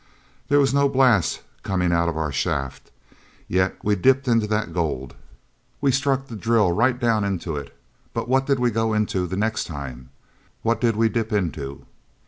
There 0.49 0.59
was 0.59 0.73
no 0.73 0.89
blast 0.89 1.43
coming 1.61 1.91
out 1.93 2.09
of 2.09 2.17
our 2.17 2.31
shaft. 2.31 2.89
Yet 3.47 3.75
we 3.83 3.95
dipped 3.95 4.27
into 4.27 4.47
that 4.47 4.73
gold; 4.73 5.13
we 5.79 5.91
stuck 5.91 6.25
the 6.25 6.35
drill 6.35 6.71
right 6.71 6.99
down 6.99 7.23
into 7.23 7.55
it. 7.55 7.71
But 8.11 8.27
what 8.27 8.47
did 8.47 8.57
we 8.57 8.71
go 8.71 8.93
into 8.95 9.27
the 9.27 9.37
next 9.37 9.67
time? 9.67 10.09
What 10.63 10.81
did 10.81 10.95
we 10.95 11.07
dip 11.07 11.31
into?" 11.31 11.85